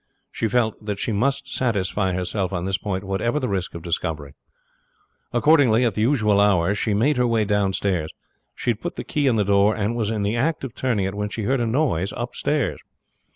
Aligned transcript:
She 0.31 0.47
felt 0.47 0.83
that 0.83 0.97
she 0.97 1.11
must 1.11 1.53
satisfy 1.53 2.13
herself 2.13 2.51
on 2.51 2.65
this 2.65 2.79
point 2.79 3.03
whatever 3.03 3.39
the 3.39 3.47
risk 3.47 3.75
of 3.75 3.83
discovery. 3.83 4.33
Accordingly 5.31 5.85
at 5.85 5.93
the 5.93 6.01
usual 6.01 6.41
hour 6.41 6.73
she 6.73 6.95
made 6.95 7.17
her 7.17 7.27
way 7.27 7.45
downstairs. 7.45 8.09
She 8.55 8.71
had 8.71 8.81
put 8.81 8.95
the 8.95 9.03
key 9.03 9.27
in 9.27 9.35
the 9.35 9.43
door, 9.45 9.75
and 9.75 9.95
was 9.95 10.09
in 10.09 10.23
the 10.23 10.35
act 10.35 10.63
of 10.63 10.73
turning 10.73 11.05
it 11.05 11.13
when 11.13 11.29
she 11.29 11.43
heard 11.43 11.61
a 11.61 11.67
noise 11.67 12.13
upstairs. 12.17 12.79